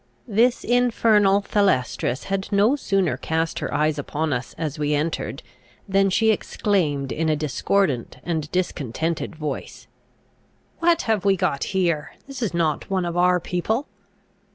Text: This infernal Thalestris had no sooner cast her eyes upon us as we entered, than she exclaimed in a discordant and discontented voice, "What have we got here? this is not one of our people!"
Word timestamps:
This 0.27 0.63
infernal 0.63 1.41
Thalestris 1.43 2.23
had 2.23 2.51
no 2.51 2.75
sooner 2.75 3.17
cast 3.17 3.59
her 3.59 3.71
eyes 3.71 3.99
upon 3.99 4.33
us 4.33 4.55
as 4.57 4.79
we 4.79 4.95
entered, 4.95 5.43
than 5.87 6.09
she 6.09 6.31
exclaimed 6.31 7.11
in 7.11 7.29
a 7.29 7.35
discordant 7.35 8.17
and 8.23 8.51
discontented 8.51 9.35
voice, 9.35 9.85
"What 10.79 11.03
have 11.03 11.23
we 11.23 11.35
got 11.37 11.65
here? 11.65 12.13
this 12.25 12.41
is 12.41 12.51
not 12.51 12.89
one 12.89 13.05
of 13.05 13.15
our 13.15 13.39
people!" 13.39 13.85